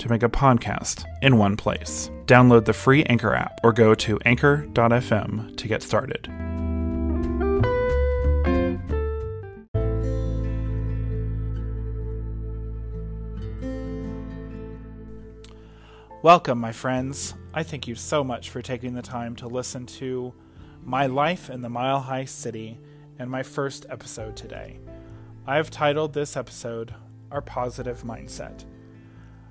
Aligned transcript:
to 0.00 0.08
make 0.08 0.22
a 0.22 0.28
podcast 0.28 1.04
in 1.22 1.38
one 1.38 1.56
place. 1.56 2.10
Download 2.26 2.64
the 2.64 2.72
free 2.72 3.04
Anchor 3.04 3.34
app 3.34 3.60
or 3.62 3.72
go 3.72 3.94
to 3.94 4.18
anchor.fm 4.24 5.56
to 5.56 5.68
get 5.68 5.82
started. 5.82 6.28
Welcome, 16.22 16.58
my 16.58 16.72
friends. 16.72 17.32
I 17.54 17.62
thank 17.62 17.88
you 17.88 17.94
so 17.94 18.22
much 18.22 18.50
for 18.50 18.60
taking 18.60 18.92
the 18.92 19.00
time 19.00 19.34
to 19.36 19.48
listen 19.48 19.86
to 19.86 20.34
my 20.82 21.06
life 21.06 21.48
in 21.48 21.62
the 21.62 21.70
Mile 21.70 22.00
High 22.00 22.26
City 22.26 22.78
and 23.18 23.30
my 23.30 23.42
first 23.42 23.86
episode 23.88 24.36
today. 24.36 24.80
I 25.46 25.56
have 25.56 25.70
titled 25.70 26.12
this 26.12 26.36
episode 26.36 26.94
Our 27.30 27.40
Positive 27.40 28.02
Mindset. 28.02 28.64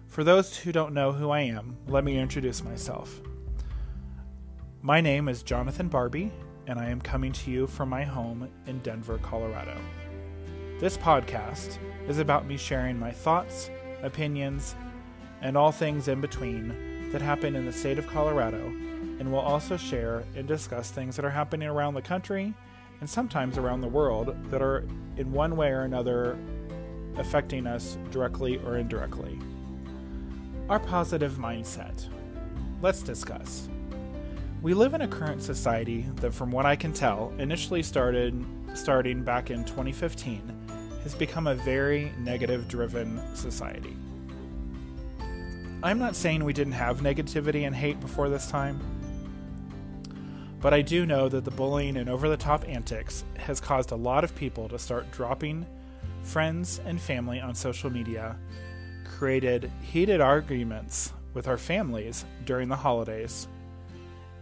For 0.09 0.23
those 0.23 0.57
who 0.57 0.71
don't 0.71 0.95
know 0.95 1.11
who 1.11 1.29
I 1.29 1.41
am, 1.41 1.77
let 1.87 2.03
me 2.03 2.17
introduce 2.17 2.63
myself. 2.63 3.21
My 4.81 5.01
name 5.01 5.29
is 5.29 5.43
Jonathan 5.43 5.87
Barbie, 5.87 6.31
and 6.65 6.79
I 6.79 6.89
am 6.89 6.99
coming 6.99 7.31
to 7.33 7.51
you 7.51 7.67
from 7.67 7.89
my 7.89 8.03
home 8.05 8.49
in 8.65 8.79
Denver, 8.79 9.19
Colorado. 9.19 9.77
This 10.79 10.97
podcast 10.97 11.77
is 12.07 12.17
about 12.17 12.47
me 12.47 12.57
sharing 12.57 12.97
my 12.97 13.11
thoughts, 13.11 13.69
opinions, 14.01 14.75
and 15.41 15.55
all 15.55 15.71
things 15.71 16.07
in 16.07 16.21
between 16.21 17.11
that 17.11 17.21
happen 17.21 17.55
in 17.55 17.67
the 17.67 17.71
state 17.71 17.99
of 17.99 18.07
Colorado, 18.07 18.65
and 18.65 19.31
will 19.31 19.37
also 19.37 19.77
share 19.77 20.23
and 20.35 20.47
discuss 20.47 20.89
things 20.89 21.15
that 21.17 21.25
are 21.25 21.29
happening 21.29 21.69
around 21.69 21.93
the 21.93 22.01
country 22.01 22.55
and 22.99 23.07
sometimes 23.07 23.59
around 23.59 23.81
the 23.81 23.87
world 23.87 24.35
that 24.49 24.63
are 24.63 24.87
in 25.17 25.31
one 25.31 25.55
way 25.55 25.69
or 25.69 25.81
another 25.81 26.35
affecting 27.17 27.67
us 27.67 27.99
directly 28.09 28.57
or 28.65 28.77
indirectly. 28.77 29.37
Our 30.69 30.79
positive 30.79 31.33
mindset. 31.33 32.05
Let's 32.83 33.01
discuss. 33.01 33.67
We 34.61 34.75
live 34.75 34.93
in 34.93 35.01
a 35.01 35.07
current 35.07 35.41
society 35.41 36.05
that, 36.17 36.31
from 36.31 36.51
what 36.51 36.67
I 36.67 36.75
can 36.75 36.93
tell, 36.93 37.33
initially 37.39 37.81
started 37.81 38.45
starting 38.75 39.23
back 39.23 39.49
in 39.49 39.65
2015, 39.65 40.67
has 41.01 41.15
become 41.15 41.47
a 41.47 41.55
very 41.55 42.11
negative 42.19 42.67
driven 42.67 43.19
society. 43.35 43.97
I'm 45.81 45.97
not 45.97 46.15
saying 46.15 46.43
we 46.43 46.53
didn't 46.53 46.73
have 46.73 46.99
negativity 46.99 47.65
and 47.65 47.75
hate 47.75 47.99
before 47.99 48.29
this 48.29 48.45
time, 48.45 48.79
but 50.61 50.71
I 50.71 50.83
do 50.83 51.07
know 51.07 51.29
that 51.29 51.45
the 51.45 51.51
bullying 51.51 51.97
and 51.97 52.07
over 52.07 52.29
the 52.29 52.37
top 52.37 52.63
antics 52.69 53.23
has 53.37 53.59
caused 53.59 53.89
a 53.89 53.95
lot 53.95 54.23
of 54.23 54.35
people 54.35 54.69
to 54.69 54.77
start 54.77 55.09
dropping 55.09 55.65
friends 56.21 56.79
and 56.85 57.01
family 57.01 57.39
on 57.39 57.55
social 57.55 57.89
media, 57.89 58.37
created 59.09 59.71
heated 59.81 60.21
arguments 60.21 61.11
with 61.33 61.47
our 61.47 61.57
families 61.57 62.25
during 62.45 62.69
the 62.69 62.75
holidays, 62.75 63.47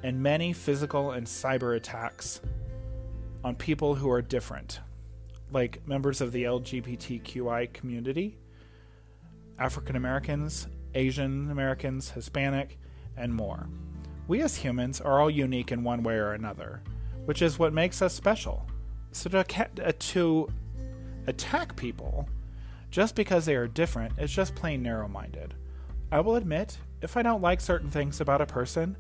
and 0.04 0.22
many 0.22 0.54
physical 0.54 1.12
and 1.12 1.26
cyber 1.26 1.76
attacks 1.76 2.42
on 3.44 3.56
people 3.56 3.96
who 3.96 4.10
are 4.10 4.22
different, 4.22 4.80
like 5.52 5.86
members 5.88 6.22
of 6.22 6.32
the 6.32 6.44
LGBTQI 6.44 7.74
community, 7.74 8.38
African 9.58 9.96
Americans, 9.96 10.68
Asian 10.94 11.50
Americans, 11.50 12.12
Hispanic, 12.12 12.78
and 13.16 13.34
more. 13.34 13.68
We 14.28 14.42
as 14.42 14.56
humans 14.56 15.02
are 15.02 15.20
all 15.20 15.30
unique 15.30 15.72
in 15.72 15.84
one 15.84 16.04
way 16.04 16.16
or 16.16 16.34
another, 16.34 16.82
which 17.26 17.42
is 17.42 17.58
what 17.58 17.74
makes 17.74 18.02
us 18.02 18.14
special. 18.14 18.68
So 19.12 19.30
to, 19.30 19.94
to 19.94 20.52
attack 21.28 21.76
people 21.76 22.28
just 22.98 23.14
because 23.14 23.46
they 23.46 23.56
are 23.56 23.68
different 23.68 24.12
is 24.18 24.32
just 24.32 24.56
plain 24.56 24.82
narrow 24.82 25.08
minded. 25.08 25.54
I 26.12 26.20
will 26.20 26.36
admit, 26.36 26.80
if 27.00 27.16
I 27.16 27.22
don't 27.22 27.44
like 27.44 27.62
certain 27.62 27.92
things 27.92 28.22
about 28.22 28.42
a 28.42 28.48
person, 28.48 28.98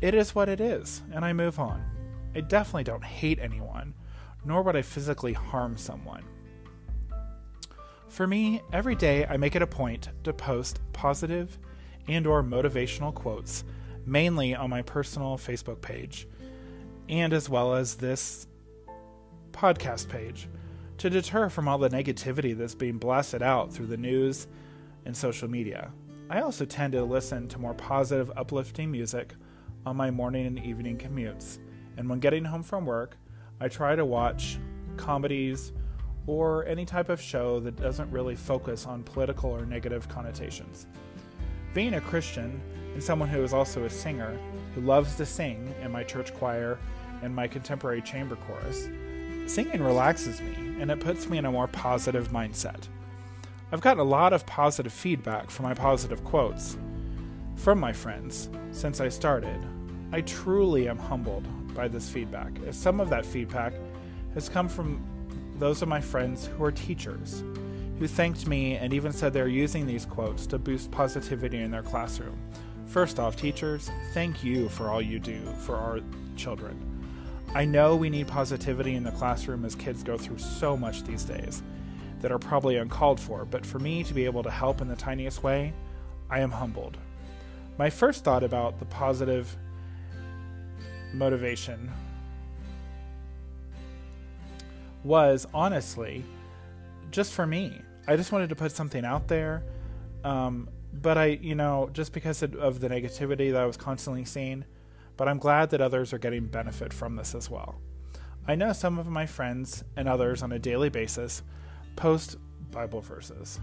it 0.00 0.14
is 0.14 0.34
what 0.34 0.48
it 0.48 0.58
is, 0.58 1.02
and 1.12 1.22
I 1.22 1.34
move 1.34 1.58
on. 1.58 1.84
I 2.34 2.40
definitely 2.40 2.84
don't 2.84 3.04
hate 3.04 3.38
anyone, 3.38 3.92
nor 4.42 4.62
would 4.62 4.74
I 4.74 4.80
physically 4.80 5.34
harm 5.34 5.76
someone. 5.76 6.24
For 8.08 8.26
me, 8.26 8.62
every 8.72 8.94
day 8.94 9.26
I 9.26 9.36
make 9.36 9.54
it 9.54 9.60
a 9.60 9.66
point 9.66 10.08
to 10.24 10.32
post 10.32 10.80
positive 10.94 11.58
and 12.08 12.26
or 12.26 12.42
motivational 12.42 13.14
quotes 13.14 13.64
mainly 14.06 14.54
on 14.54 14.70
my 14.70 14.80
personal 14.80 15.36
Facebook 15.36 15.82
page 15.82 16.26
and 17.10 17.34
as 17.34 17.50
well 17.50 17.74
as 17.74 17.96
this 17.96 18.46
podcast 19.52 20.08
page 20.08 20.48
to 20.98 21.10
deter 21.10 21.48
from 21.48 21.68
all 21.68 21.78
the 21.78 21.90
negativity 21.90 22.56
that's 22.56 22.74
being 22.74 22.98
blasted 22.98 23.42
out 23.42 23.72
through 23.72 23.86
the 23.86 23.96
news 23.96 24.46
and 25.04 25.16
social 25.16 25.48
media. 25.48 25.90
I 26.30 26.40
also 26.40 26.64
tend 26.64 26.92
to 26.94 27.04
listen 27.04 27.48
to 27.48 27.58
more 27.58 27.74
positive, 27.74 28.32
uplifting 28.36 28.90
music 28.90 29.34
on 29.84 29.96
my 29.96 30.10
morning 30.10 30.46
and 30.46 30.58
evening 30.58 30.98
commutes. 30.98 31.58
And 31.96 32.08
when 32.08 32.18
getting 32.18 32.44
home 32.44 32.62
from 32.62 32.86
work, 32.86 33.16
I 33.60 33.68
try 33.68 33.94
to 33.94 34.04
watch 34.04 34.58
comedies 34.96 35.72
or 36.26 36.66
any 36.66 36.84
type 36.84 37.08
of 37.08 37.20
show 37.20 37.60
that 37.60 37.76
doesn't 37.76 38.10
really 38.10 38.34
focus 38.34 38.86
on 38.86 39.04
political 39.04 39.50
or 39.50 39.64
negative 39.64 40.08
connotations. 40.08 40.86
Being 41.72 41.94
a 41.94 42.00
Christian 42.00 42.60
and 42.94 43.02
someone 43.02 43.28
who 43.28 43.42
is 43.42 43.52
also 43.52 43.84
a 43.84 43.90
singer 43.90 44.36
who 44.74 44.80
loves 44.80 45.14
to 45.16 45.26
sing 45.26 45.72
in 45.82 45.92
my 45.92 46.02
church 46.02 46.34
choir 46.34 46.78
and 47.22 47.34
my 47.34 47.46
contemporary 47.46 48.02
chamber 48.02 48.36
chorus, 48.36 48.88
singing 49.46 49.82
relaxes 49.82 50.40
me 50.40 50.65
and 50.78 50.90
it 50.90 51.00
puts 51.00 51.28
me 51.28 51.38
in 51.38 51.44
a 51.44 51.52
more 51.52 51.68
positive 51.68 52.28
mindset. 52.28 52.88
I've 53.72 53.80
gotten 53.80 54.00
a 54.00 54.04
lot 54.04 54.32
of 54.32 54.46
positive 54.46 54.92
feedback 54.92 55.50
for 55.50 55.62
my 55.62 55.74
positive 55.74 56.22
quotes 56.24 56.76
from 57.56 57.80
my 57.80 57.92
friends 57.92 58.48
since 58.70 59.00
I 59.00 59.08
started. 59.08 59.60
I 60.12 60.20
truly 60.20 60.88
am 60.88 60.98
humbled 60.98 61.46
by 61.74 61.88
this 61.88 62.08
feedback, 62.08 62.52
as 62.66 62.76
some 62.76 63.00
of 63.00 63.08
that 63.10 63.26
feedback 63.26 63.72
has 64.34 64.48
come 64.48 64.68
from 64.68 65.02
those 65.58 65.82
of 65.82 65.88
my 65.88 66.00
friends 66.00 66.46
who 66.46 66.64
are 66.64 66.72
teachers 66.72 67.42
who 67.98 68.06
thanked 68.06 68.46
me 68.46 68.76
and 68.76 68.92
even 68.92 69.12
said 69.12 69.32
they're 69.32 69.48
using 69.48 69.86
these 69.86 70.04
quotes 70.04 70.46
to 70.46 70.58
boost 70.58 70.90
positivity 70.90 71.58
in 71.58 71.70
their 71.70 71.82
classroom. 71.82 72.38
First 72.86 73.18
off, 73.18 73.36
teachers, 73.36 73.90
thank 74.12 74.44
you 74.44 74.68
for 74.68 74.90
all 74.90 75.02
you 75.02 75.18
do 75.18 75.40
for 75.60 75.76
our 75.76 76.00
children. 76.36 76.85
I 77.54 77.64
know 77.64 77.96
we 77.96 78.10
need 78.10 78.28
positivity 78.28 78.94
in 78.94 79.04
the 79.04 79.12
classroom 79.12 79.64
as 79.64 79.74
kids 79.74 80.02
go 80.02 80.18
through 80.18 80.38
so 80.38 80.76
much 80.76 81.04
these 81.04 81.24
days 81.24 81.62
that 82.20 82.30
are 82.30 82.38
probably 82.38 82.76
uncalled 82.76 83.20
for, 83.20 83.44
but 83.44 83.64
for 83.64 83.78
me 83.78 84.02
to 84.04 84.14
be 84.14 84.24
able 84.24 84.42
to 84.42 84.50
help 84.50 84.80
in 84.80 84.88
the 84.88 84.96
tiniest 84.96 85.42
way, 85.42 85.72
I 86.28 86.40
am 86.40 86.50
humbled. 86.50 86.98
My 87.78 87.90
first 87.90 88.24
thought 88.24 88.42
about 88.42 88.78
the 88.78 88.84
positive 88.86 89.56
motivation 91.12 91.90
was 95.04 95.46
honestly 95.54 96.24
just 97.10 97.32
for 97.32 97.46
me. 97.46 97.80
I 98.08 98.16
just 98.16 98.32
wanted 98.32 98.48
to 98.48 98.56
put 98.56 98.72
something 98.72 99.04
out 99.04 99.28
there. 99.28 99.62
Um, 100.24 100.68
but 100.92 101.18
I, 101.18 101.26
you 101.26 101.54
know, 101.54 101.90
just 101.92 102.12
because 102.12 102.42
of 102.42 102.80
the 102.80 102.88
negativity 102.88 103.52
that 103.52 103.60
I 103.60 103.66
was 103.66 103.76
constantly 103.76 104.24
seeing, 104.24 104.64
but 105.16 105.28
I'm 105.28 105.38
glad 105.38 105.70
that 105.70 105.80
others 105.80 106.12
are 106.12 106.18
getting 106.18 106.46
benefit 106.46 106.92
from 106.92 107.16
this 107.16 107.34
as 107.34 107.50
well. 107.50 107.80
I 108.46 108.54
know 108.54 108.72
some 108.72 108.98
of 108.98 109.08
my 109.08 109.26
friends 109.26 109.82
and 109.96 110.08
others 110.08 110.42
on 110.42 110.52
a 110.52 110.58
daily 110.58 110.88
basis 110.88 111.42
post 111.96 112.36
Bible 112.70 113.00
verses. 113.00 113.58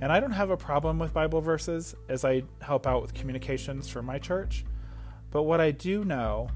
And 0.00 0.12
I 0.12 0.20
don't 0.20 0.32
have 0.32 0.50
a 0.50 0.56
problem 0.56 0.98
with 0.98 1.12
Bible 1.12 1.40
verses 1.40 1.94
as 2.08 2.24
I 2.24 2.42
help 2.60 2.86
out 2.86 3.02
with 3.02 3.14
communications 3.14 3.88
for 3.88 4.02
my 4.02 4.18
church. 4.18 4.64
But 5.30 5.44
what 5.44 5.60
I 5.60 5.70
do 5.70 6.04
know 6.04 6.48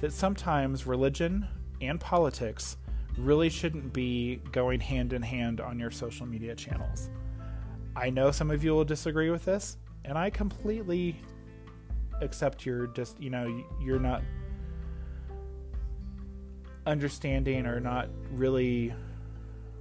that 0.00 0.12
sometimes 0.12 0.86
religion 0.86 1.46
and 1.80 2.00
politics 2.00 2.76
really 3.16 3.48
shouldn't 3.48 3.92
be 3.92 4.36
going 4.52 4.80
hand 4.80 5.12
in 5.12 5.22
hand 5.22 5.60
on 5.60 5.78
your 5.78 5.90
social 5.90 6.26
media 6.26 6.54
channels. 6.54 7.08
I 7.94 8.10
know 8.10 8.30
some 8.30 8.50
of 8.50 8.62
you 8.62 8.72
will 8.72 8.84
disagree 8.84 9.30
with 9.30 9.44
this, 9.44 9.78
and 10.04 10.18
I 10.18 10.28
completely 10.28 11.18
accept 12.20 12.64
your 12.64 12.86
just 12.88 13.20
you 13.20 13.30
know 13.30 13.62
you're 13.80 13.98
not 13.98 14.22
understanding 16.86 17.66
or 17.66 17.80
not 17.80 18.08
really 18.32 18.94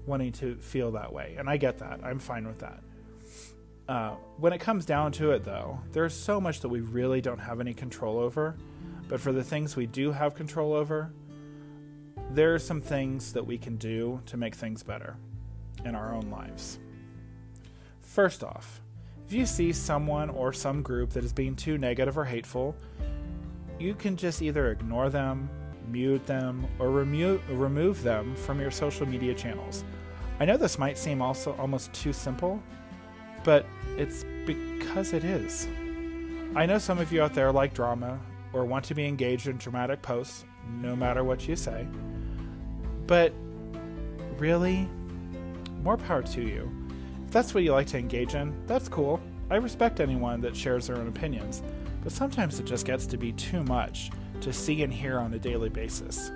wanting 0.05 0.31
to 0.31 0.55
feel 0.55 0.91
that 0.91 1.11
way. 1.11 1.35
And 1.37 1.49
I 1.49 1.57
get 1.57 1.79
that. 1.79 1.99
I'm 2.03 2.19
fine 2.19 2.47
with 2.47 2.59
that. 2.59 2.79
Uh, 3.87 4.15
when 4.37 4.51
it 4.53 4.59
comes 4.59 4.85
down 4.85 5.11
to 5.13 5.31
it, 5.31 5.43
though, 5.43 5.79
there's 5.91 6.13
so 6.13 6.41
much 6.41 6.61
that 6.61 6.69
we 6.69 6.81
really 6.81 7.21
don't 7.21 7.39
have 7.39 7.59
any 7.59 7.73
control 7.73 8.19
over. 8.19 8.55
But 9.07 9.19
for 9.19 9.31
the 9.31 9.43
things 9.43 9.75
we 9.75 9.85
do 9.85 10.11
have 10.11 10.33
control 10.33 10.73
over, 10.73 11.11
there 12.31 12.55
are 12.55 12.59
some 12.59 12.81
things 12.81 13.33
that 13.33 13.45
we 13.45 13.57
can 13.57 13.77
do 13.77 14.19
to 14.25 14.37
make 14.37 14.55
things 14.55 14.81
better 14.81 15.15
in 15.83 15.93
our 15.93 16.13
own 16.13 16.31
lives. 16.31 16.79
First 18.01 18.43
off, 18.43 18.81
if 19.27 19.33
you 19.33 19.45
see 19.45 19.73
someone 19.73 20.29
or 20.29 20.53
some 20.53 20.83
group 20.83 21.09
that 21.11 21.23
is 21.23 21.33
being 21.33 21.55
too 21.55 21.77
negative 21.77 22.17
or 22.17 22.25
hateful, 22.25 22.75
you 23.79 23.95
can 23.95 24.15
just 24.15 24.41
either 24.41 24.71
ignore 24.71 25.09
them, 25.09 25.49
mute 25.89 26.25
them, 26.27 26.67
or 26.77 26.91
remo- 26.91 27.41
remove 27.49 28.03
them 28.03 28.35
from 28.35 28.59
your 28.59 28.69
social 28.69 29.05
media 29.05 29.33
channels. 29.33 29.83
I 30.39 30.45
know 30.45 30.57
this 30.57 30.77
might 30.77 30.97
seem 30.97 31.21
also 31.21 31.55
almost 31.57 31.91
too 31.91 32.13
simple, 32.13 32.61
but 33.43 33.65
it's 33.97 34.25
because 34.45 35.13
it 35.13 35.23
is. 35.23 35.67
I 36.55 36.65
know 36.65 36.77
some 36.77 36.99
of 36.99 37.11
you 37.11 37.23
out 37.23 37.33
there 37.33 37.51
like 37.51 37.73
drama 37.73 38.19
or 38.53 38.63
want 38.63 38.85
to 38.85 38.93
be 38.93 39.05
engaged 39.05 39.47
in 39.47 39.57
dramatic 39.57 40.01
posts, 40.01 40.45
no 40.81 40.95
matter 40.95 41.23
what 41.23 41.47
you 41.47 41.55
say. 41.55 41.87
But 43.07 43.33
really, 44.37 44.87
more 45.81 45.97
power 45.97 46.21
to 46.21 46.41
you. 46.41 46.84
That's 47.35 47.53
what 47.53 47.65
you 47.65 47.73
like 47.73 47.87
to 47.87 47.97
engage 47.97 48.33
in, 48.33 48.55
that's 48.65 48.87
cool. 48.87 49.19
I 49.49 49.57
respect 49.57 49.99
anyone 49.99 50.39
that 50.39 50.55
shares 50.55 50.87
their 50.87 50.95
own 50.95 51.09
opinions, 51.09 51.63
but 52.01 52.13
sometimes 52.13 52.61
it 52.61 52.65
just 52.65 52.85
gets 52.85 53.05
to 53.07 53.17
be 53.17 53.33
too 53.33 53.61
much 53.63 54.09
to 54.39 54.53
see 54.53 54.83
and 54.83 54.93
hear 54.93 55.19
on 55.19 55.33
a 55.33 55.37
daily 55.37 55.67
basis. 55.67 56.31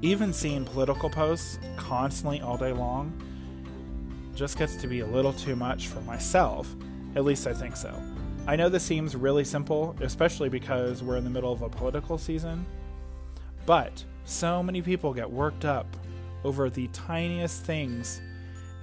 Even 0.00 0.32
seeing 0.32 0.64
political 0.64 1.08
posts 1.08 1.60
constantly 1.76 2.40
all 2.40 2.56
day 2.56 2.72
long 2.72 3.12
just 4.34 4.58
gets 4.58 4.74
to 4.74 4.88
be 4.88 4.98
a 4.98 5.06
little 5.06 5.32
too 5.32 5.54
much 5.54 5.86
for 5.86 6.00
myself. 6.00 6.74
At 7.14 7.24
least 7.24 7.46
I 7.46 7.52
think 7.54 7.76
so. 7.76 7.94
I 8.48 8.56
know 8.56 8.68
this 8.68 8.82
seems 8.82 9.14
really 9.14 9.44
simple, 9.44 9.94
especially 10.00 10.48
because 10.48 11.00
we're 11.00 11.16
in 11.16 11.22
the 11.22 11.30
middle 11.30 11.52
of 11.52 11.62
a 11.62 11.68
political 11.68 12.18
season, 12.18 12.66
but 13.66 14.04
so 14.24 14.64
many 14.64 14.82
people 14.82 15.14
get 15.14 15.30
worked 15.30 15.64
up 15.64 15.86
over 16.42 16.68
the 16.68 16.88
tiniest 16.88 17.62
things, 17.64 18.20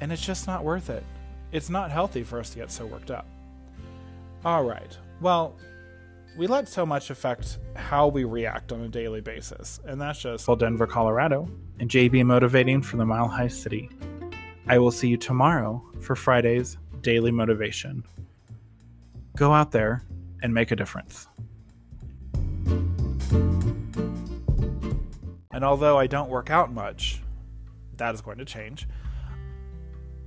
and 0.01 0.11
it's 0.11 0.25
just 0.25 0.47
not 0.47 0.63
worth 0.63 0.89
it. 0.89 1.03
It's 1.51 1.69
not 1.69 1.91
healthy 1.91 2.23
for 2.23 2.39
us 2.39 2.49
to 2.51 2.57
get 2.57 2.71
so 2.71 2.85
worked 2.85 3.11
up. 3.11 3.25
Alright, 4.45 4.97
well, 5.21 5.55
we 6.37 6.47
let 6.47 6.67
so 6.69 6.85
much 6.85 7.09
affect 7.09 7.57
how 7.75 8.07
we 8.07 8.23
react 8.23 8.71
on 8.71 8.81
a 8.81 8.87
daily 8.87 9.19
basis, 9.19 9.79
and 9.85 9.99
that's 9.99 10.21
just 10.21 10.47
well, 10.47 10.55
Denver, 10.55 10.87
Colorado, 10.87 11.49
and 11.79 11.89
JB 11.89 12.25
motivating 12.25 12.81
from 12.81 12.99
the 12.99 13.05
Mile 13.05 13.27
High 13.27 13.47
City. 13.47 13.89
I 14.67 14.77
will 14.77 14.91
see 14.91 15.07
you 15.07 15.17
tomorrow 15.17 15.83
for 15.99 16.15
Friday's 16.15 16.77
Daily 17.01 17.31
Motivation. 17.31 18.03
Go 19.35 19.51
out 19.51 19.71
there 19.71 20.03
and 20.41 20.53
make 20.53 20.71
a 20.71 20.75
difference. 20.75 21.27
And 25.51 25.65
although 25.65 25.97
I 25.97 26.07
don't 26.07 26.29
work 26.29 26.49
out 26.49 26.71
much, 26.71 27.21
that 27.97 28.13
is 28.15 28.21
going 28.21 28.37
to 28.37 28.45
change. 28.45 28.87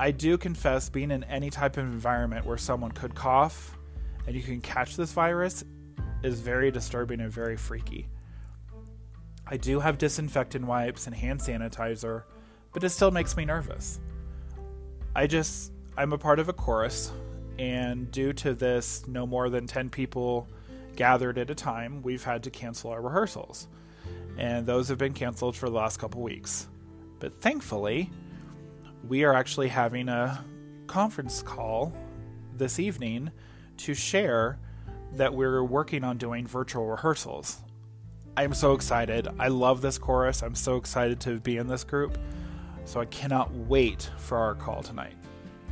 I 0.02 0.10
do 0.10 0.36
confess 0.36 0.88
being 0.88 1.12
in 1.12 1.22
any 1.22 1.48
type 1.48 1.76
of 1.76 1.84
environment 1.84 2.44
where 2.44 2.58
someone 2.58 2.90
could 2.90 3.14
cough 3.14 3.78
and 4.26 4.34
you 4.34 4.42
can 4.42 4.60
catch 4.60 4.96
this 4.96 5.12
virus 5.12 5.62
is 6.24 6.40
very 6.40 6.72
disturbing 6.72 7.20
and 7.20 7.30
very 7.30 7.56
freaky. 7.56 8.08
I 9.46 9.58
do 9.58 9.78
have 9.78 9.98
disinfectant 9.98 10.66
wipes 10.66 11.06
and 11.06 11.14
hand 11.14 11.38
sanitizer, 11.38 12.24
but 12.72 12.82
it 12.82 12.88
still 12.88 13.12
makes 13.12 13.36
me 13.36 13.44
nervous. 13.44 14.00
I 15.14 15.28
just 15.28 15.70
I'm 15.96 16.12
a 16.12 16.18
part 16.18 16.40
of 16.40 16.48
a 16.48 16.52
chorus, 16.52 17.12
and 17.60 18.10
due 18.10 18.32
to 18.32 18.54
this, 18.54 19.06
no 19.06 19.24
more 19.24 19.50
than 19.50 19.68
ten 19.68 19.88
people 19.88 20.48
gathered 20.96 21.38
at 21.38 21.48
a 21.48 21.54
time, 21.54 22.02
we've 22.02 22.24
had 22.24 22.42
to 22.42 22.50
cancel 22.50 22.90
our 22.90 23.00
rehearsals, 23.00 23.68
and 24.36 24.66
those 24.66 24.88
have 24.88 24.98
been 24.98 25.12
canceled 25.12 25.54
for 25.54 25.70
the 25.70 25.76
last 25.76 26.00
couple 26.00 26.22
weeks. 26.22 26.66
But 27.20 27.32
thankfully, 27.40 28.10
we 29.08 29.24
are 29.24 29.34
actually 29.34 29.68
having 29.68 30.08
a 30.08 30.44
conference 30.86 31.42
call 31.42 31.92
this 32.54 32.78
evening 32.78 33.30
to 33.78 33.94
share 33.94 34.58
that 35.14 35.34
we're 35.34 35.64
working 35.64 36.04
on 36.04 36.16
doing 36.16 36.46
virtual 36.46 36.86
rehearsals. 36.86 37.58
I'm 38.36 38.54
so 38.54 38.72
excited. 38.72 39.28
I 39.38 39.48
love 39.48 39.82
this 39.82 39.98
chorus. 39.98 40.42
I'm 40.42 40.54
so 40.54 40.76
excited 40.76 41.20
to 41.20 41.40
be 41.40 41.56
in 41.56 41.66
this 41.66 41.84
group. 41.84 42.16
So 42.84 43.00
I 43.00 43.04
cannot 43.06 43.52
wait 43.52 44.10
for 44.18 44.38
our 44.38 44.54
call 44.54 44.82
tonight. 44.82 45.14